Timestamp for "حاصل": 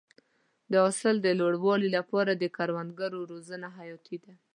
0.83-1.15